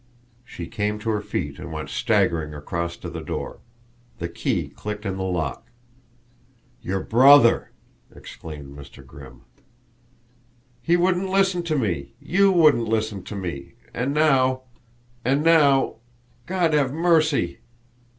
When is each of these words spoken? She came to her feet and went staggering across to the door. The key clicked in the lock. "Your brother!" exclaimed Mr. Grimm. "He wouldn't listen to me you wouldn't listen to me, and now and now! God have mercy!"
She 0.43 0.65
came 0.65 0.97
to 0.97 1.11
her 1.11 1.21
feet 1.21 1.59
and 1.59 1.71
went 1.71 1.91
staggering 1.91 2.55
across 2.55 2.97
to 2.97 3.07
the 3.07 3.21
door. 3.21 3.59
The 4.17 4.29
key 4.29 4.69
clicked 4.69 5.05
in 5.05 5.17
the 5.17 5.21
lock. 5.23 5.67
"Your 6.81 7.01
brother!" 7.01 7.69
exclaimed 8.09 8.75
Mr. 8.75 9.05
Grimm. 9.05 9.43
"He 10.81 10.97
wouldn't 10.97 11.29
listen 11.29 11.61
to 11.65 11.77
me 11.77 12.13
you 12.19 12.51
wouldn't 12.51 12.87
listen 12.87 13.21
to 13.25 13.35
me, 13.35 13.73
and 13.93 14.11
now 14.11 14.63
and 15.23 15.43
now! 15.43 15.97
God 16.47 16.73
have 16.73 16.91
mercy!" 16.91 17.59